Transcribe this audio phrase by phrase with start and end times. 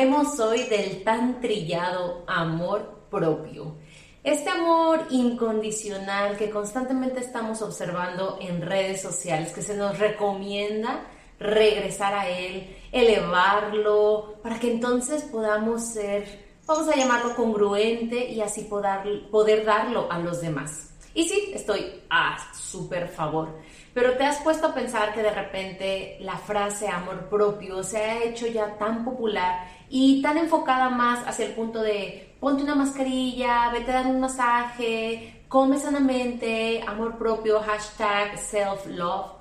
[0.00, 3.76] Hablemos hoy del tan trillado amor propio.
[4.24, 11.04] Este amor incondicional que constantemente estamos observando en redes sociales, que se nos recomienda
[11.38, 18.62] regresar a él, elevarlo, para que entonces podamos ser, vamos a llamarlo congruente y así
[18.62, 20.94] poder, darlo a los demás.
[21.12, 23.58] Y sí, estoy a súper favor.
[23.92, 28.22] Pero te has puesto a pensar que de repente la frase amor propio se ha
[28.22, 33.70] hecho ya tan popular y tan enfocada más hacia el punto de ponte una mascarilla,
[33.70, 39.32] vete a dar un masaje, come sanamente, amor propio, hashtag self-love.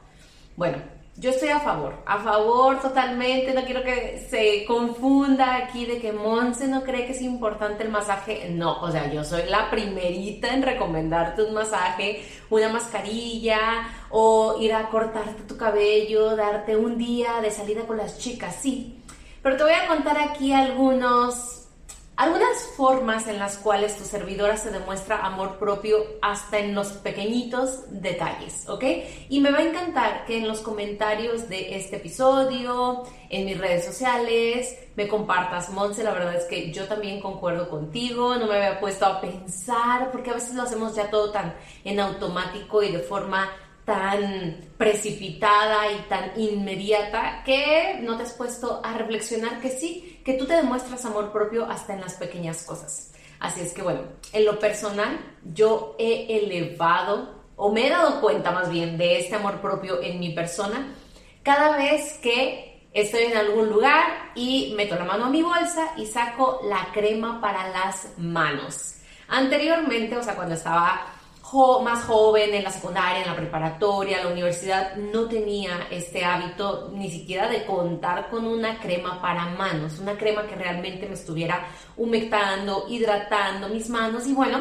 [0.58, 0.80] Bueno,
[1.16, 6.14] yo estoy a favor, a favor totalmente, no quiero que se confunda aquí de que
[6.14, 10.54] Monse no cree que es importante el masaje, no, o sea, yo soy la primerita
[10.54, 13.60] en recomendarte un masaje, una mascarilla
[14.10, 19.00] o ir a cortarte tu cabello, darte un día de salida con las chicas, sí,
[19.42, 21.60] pero te voy a contar aquí algunos
[22.20, 27.84] algunas formas en las cuales tu servidora se demuestra amor propio hasta en los pequeñitos
[28.02, 28.84] detalles, ¿ok?
[29.30, 33.86] Y me va a encantar que en los comentarios de este episodio, en mis redes
[33.86, 38.82] sociales, me compartas, Monse, la verdad es que yo también concuerdo contigo, no me había
[38.82, 43.00] puesto a pensar, porque a veces lo hacemos ya todo tan en automático y de
[43.00, 43.50] forma
[43.90, 50.36] tan precipitada y tan inmediata que no te has puesto a reflexionar que sí, que
[50.36, 53.12] tú te demuestras amor propio hasta en las pequeñas cosas.
[53.40, 54.02] Así es que bueno,
[54.32, 59.38] en lo personal yo he elevado o me he dado cuenta más bien de este
[59.38, 60.94] amor propio en mi persona
[61.42, 64.06] cada vez que estoy en algún lugar
[64.36, 68.98] y meto la mano a mi bolsa y saco la crema para las manos.
[69.28, 71.19] Anteriormente, o sea, cuando estaba
[71.84, 77.10] más joven, en la secundaria, en la preparatoria, la universidad, no tenía este hábito ni
[77.10, 81.68] siquiera de contar con una crema para manos, una crema que realmente me estuviera
[81.98, 84.28] humectando, hidratando mis manos.
[84.28, 84.60] Y bueno,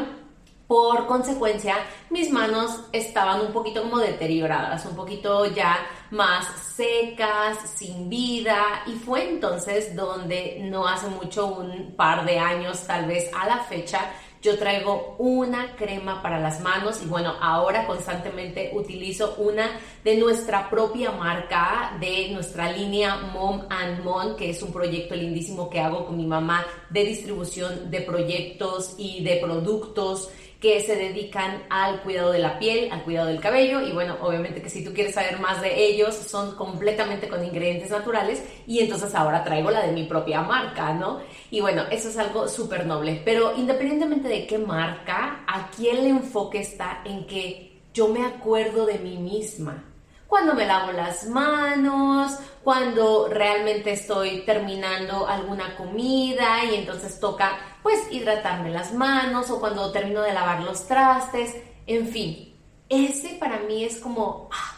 [0.68, 1.76] por consecuencia,
[2.10, 5.78] mis manos estaban un poquito como deterioradas, un poquito ya
[6.10, 6.44] más
[6.76, 13.06] secas, sin vida, y fue entonces donde no hace mucho, un par de años tal
[13.06, 14.10] vez a la fecha,
[14.42, 20.70] yo traigo una crema para las manos y bueno, ahora constantemente utilizo una de nuestra
[20.70, 26.06] propia marca, de nuestra línea Mom and Mom, que es un proyecto lindísimo que hago
[26.06, 30.30] con mi mamá de distribución de proyectos y de productos
[30.60, 34.60] que se dedican al cuidado de la piel, al cuidado del cabello y bueno, obviamente
[34.60, 39.14] que si tú quieres saber más de ellos, son completamente con ingredientes naturales y entonces
[39.14, 41.20] ahora traigo la de mi propia marca, ¿no?
[41.50, 46.60] Y bueno, eso es algo súper noble, pero independientemente de qué marca, aquí el enfoque
[46.60, 49.84] está en que yo me acuerdo de mí misma,
[50.26, 58.06] cuando me lavo las manos, cuando realmente estoy terminando alguna comida y entonces toca pues
[58.10, 61.56] hidratarme las manos o cuando termino de lavar los trastes,
[61.86, 62.54] en fin,
[62.86, 64.76] ese para mí es como ah,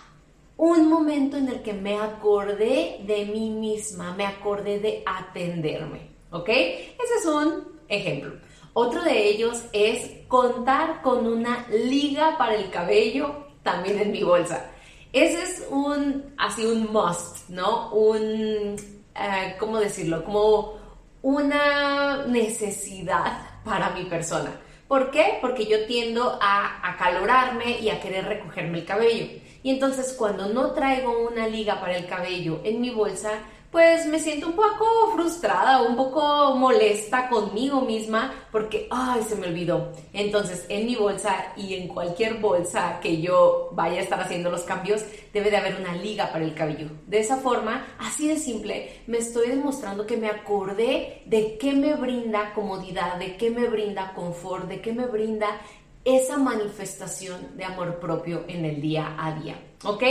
[0.56, 6.48] un momento en el que me acordé de mí misma, me acordé de atenderme, ¿ok?
[6.50, 8.34] Ese es un ejemplo.
[8.74, 14.70] Otro de ellos es contar con una liga para el cabello también en mi bolsa.
[15.12, 17.90] Ese es un, así un must, ¿no?
[17.90, 18.76] Un,
[19.16, 20.24] eh, ¿cómo decirlo?
[20.24, 20.79] Como
[21.22, 24.50] una necesidad para mi persona.
[24.88, 25.38] ¿Por qué?
[25.40, 29.26] Porque yo tiendo a acalorarme y a querer recogerme el cabello.
[29.62, 33.30] Y entonces cuando no traigo una liga para el cabello en mi bolsa,
[33.70, 39.46] pues me siento un poco frustrada, un poco molesta conmigo misma porque, ay, se me
[39.46, 39.92] olvidó.
[40.12, 44.62] Entonces, en mi bolsa y en cualquier bolsa que yo vaya a estar haciendo los
[44.62, 46.88] cambios, debe de haber una liga para el cabello.
[47.06, 51.94] De esa forma, así de simple, me estoy demostrando que me acordé de qué me
[51.94, 55.46] brinda comodidad, de qué me brinda confort, de qué me brinda
[56.04, 59.69] esa manifestación de amor propio en el día a día.
[59.84, 60.02] ¿Ok?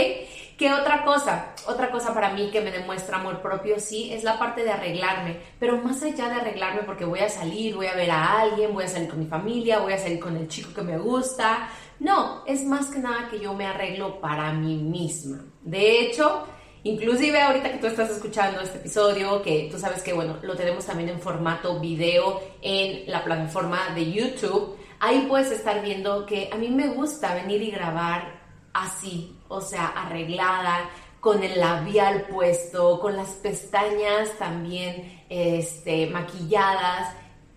[0.58, 1.54] ¿Qué otra cosa?
[1.66, 5.38] Otra cosa para mí que me demuestra amor propio, sí, es la parte de arreglarme.
[5.58, 8.84] Pero más allá de arreglarme porque voy a salir, voy a ver a alguien, voy
[8.84, 11.68] a salir con mi familia, voy a salir con el chico que me gusta.
[12.00, 15.44] No, es más que nada que yo me arreglo para mí misma.
[15.62, 16.46] De hecho,
[16.82, 20.86] Inclusive ahorita que tú estás escuchando este episodio, que tú sabes que, bueno, lo tenemos
[20.86, 26.56] también en formato video en la plataforma de YouTube, ahí puedes estar viendo que a
[26.56, 28.39] mí me gusta venir y grabar
[28.72, 30.90] así, o sea, arreglada,
[31.20, 37.14] con el labial puesto, con las pestañas también este, maquilladas.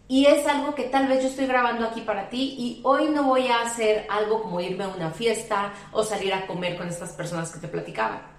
[0.08, 3.24] Y es algo que tal vez yo estoy grabando aquí para ti y hoy no
[3.24, 7.14] voy a hacer algo como irme a una fiesta o salir a comer con estas
[7.14, 8.34] personas que te platicaba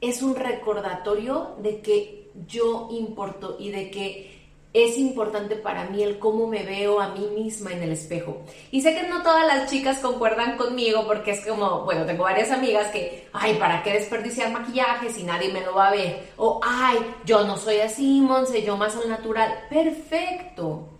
[0.00, 4.35] es un recordatorio de que yo importo y de que
[4.84, 8.42] es importante para mí el cómo me veo a mí misma en el espejo.
[8.70, 12.50] Y sé que no todas las chicas concuerdan conmigo porque es como, bueno, tengo varias
[12.50, 16.28] amigas que, ay, ¿para qué desperdiciar maquillaje si nadie me lo va a ver?
[16.36, 19.66] O, ay, yo no soy así, Monse, yo más al natural.
[19.70, 20.90] Perfecto.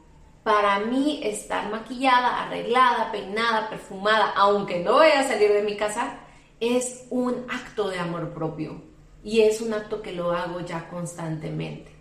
[0.42, 6.20] Para mí estar maquillada, arreglada, peinada, perfumada, aunque no vaya a salir de mi casa,
[6.60, 8.80] es un acto de amor propio
[9.22, 11.95] y es un acto que lo hago ya constantemente.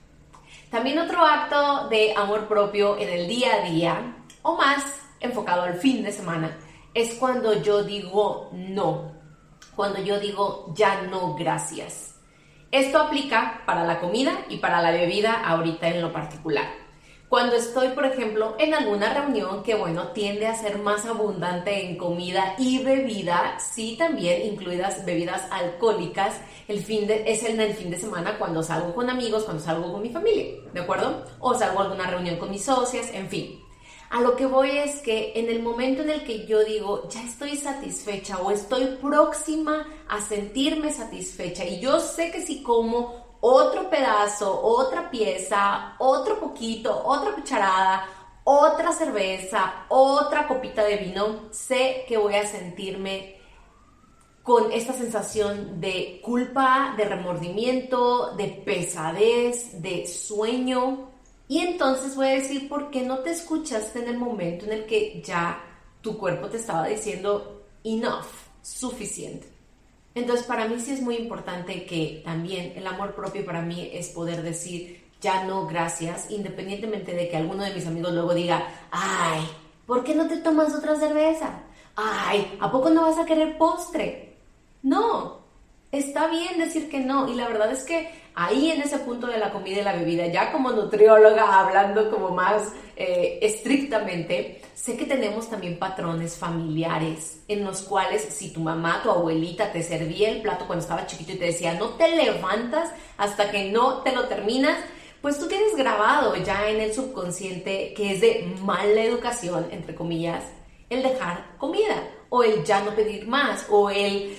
[0.76, 4.84] También otro acto de amor propio en el día a día o más
[5.22, 6.58] enfocado al fin de semana
[6.94, 9.14] es cuando yo digo no,
[9.74, 12.20] cuando yo digo ya no gracias.
[12.72, 16.66] Esto aplica para la comida y para la bebida ahorita en lo particular.
[17.28, 21.98] Cuando estoy, por ejemplo, en alguna reunión que, bueno, tiende a ser más abundante en
[21.98, 27.98] comida y bebida, sí también incluidas bebidas alcohólicas, el fin de, es el fin de
[27.98, 31.26] semana cuando salgo con amigos, cuando salgo con mi familia, ¿de acuerdo?
[31.40, 33.65] O salgo a alguna reunión con mis socias, en fin.
[34.16, 37.22] A lo que voy es que en el momento en el que yo digo, ya
[37.22, 43.90] estoy satisfecha o estoy próxima a sentirme satisfecha y yo sé que si como otro
[43.90, 48.08] pedazo, otra pieza, otro poquito, otra cucharada,
[48.46, 53.36] otra cerveza, otra copita de vino, sé que voy a sentirme
[54.44, 61.15] con esta sensación de culpa, de remordimiento, de pesadez, de sueño.
[61.48, 64.86] Y entonces voy a decir, ¿por qué no te escuchaste en el momento en el
[64.86, 65.62] que ya
[66.02, 68.26] tu cuerpo te estaba diciendo enough,
[68.62, 69.48] suficiente?
[70.16, 74.10] Entonces, para mí sí es muy importante que también el amor propio para mí es
[74.10, 79.42] poder decir ya no gracias, independientemente de que alguno de mis amigos luego diga, ay,
[79.86, 81.64] ¿por qué no te tomas otra cerveza?
[81.96, 84.38] Ay, ¿a poco no vas a querer postre?
[84.84, 85.45] No,
[86.00, 87.32] está bien decir que no.
[87.32, 90.28] Y la verdad es que ahí en ese punto de la comida y la bebida,
[90.28, 97.64] ya como nutrióloga, hablando como más eh, estrictamente, sé que tenemos también patrones familiares en
[97.64, 101.38] los cuales si tu mamá, tu abuelita te servía el plato cuando estaba chiquito y
[101.38, 104.78] te decía, no te levantas hasta que no te lo terminas,
[105.22, 110.44] pues tú tienes grabado ya en el subconsciente que es de mala educación, entre comillas,
[110.90, 114.36] el dejar comida o el ya no pedir más o el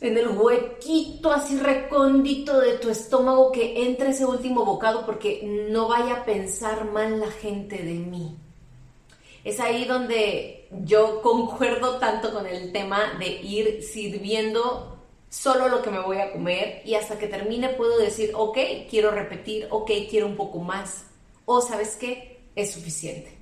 [0.00, 5.88] en el huequito así recóndito de tu estómago que entre ese último bocado porque no
[5.88, 8.36] vaya a pensar mal la gente de mí.
[9.44, 14.98] Es ahí donde yo concuerdo tanto con el tema de ir sirviendo
[15.28, 18.58] solo lo que me voy a comer y hasta que termine puedo decir, ok,
[18.90, 21.06] quiero repetir, ok, quiero un poco más.
[21.44, 23.36] O sabes qué, es suficiente.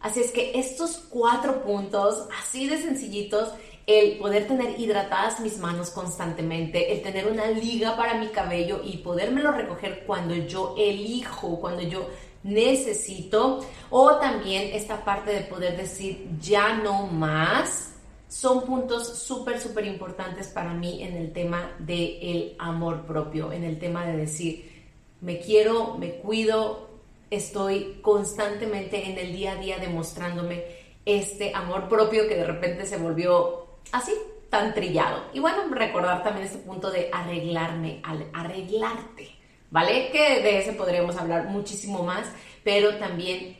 [0.00, 3.54] Así es que estos cuatro puntos, así de sencillitos,
[3.86, 8.98] el poder tener hidratadas mis manos constantemente, el tener una liga para mi cabello y
[8.98, 12.08] podérmelo recoger cuando yo elijo, cuando yo
[12.42, 17.94] necesito, o también esta parte de poder decir ya no más,
[18.28, 23.64] son puntos súper, súper importantes para mí en el tema del el amor propio, en
[23.64, 24.72] el tema de decir,
[25.20, 26.88] me quiero, me cuido,
[27.30, 30.64] estoy constantemente en el día a día demostrándome
[31.04, 34.12] este amor propio que de repente se volvió así,
[34.50, 35.24] tan trillado.
[35.32, 38.00] Y bueno, recordar también este punto de arreglarme,
[38.32, 39.30] arreglarte,
[39.70, 40.10] ¿vale?
[40.12, 42.26] Que de ese podríamos hablar muchísimo más,
[42.62, 43.58] pero también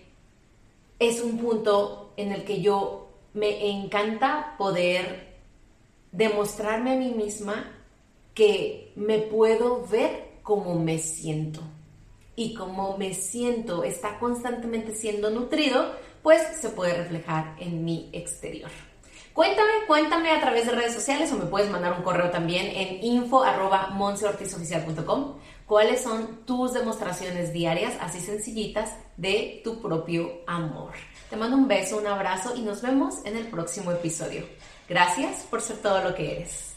[0.98, 5.34] es un punto en el que yo me encanta poder
[6.12, 7.72] demostrarme a mí misma
[8.34, 11.60] que me puedo ver como me siento.
[12.36, 18.70] Y como me siento está constantemente siendo nutrido, pues se puede reflejar en mi exterior.
[19.34, 23.02] Cuéntame, cuéntame a través de redes sociales o me puedes mandar un correo también en
[23.02, 23.90] info arroba
[25.66, 30.92] cuáles son tus demostraciones diarias, así sencillitas, de tu propio amor.
[31.28, 34.46] Te mando un beso, un abrazo y nos vemos en el próximo episodio.
[34.88, 36.73] Gracias por ser todo lo que eres.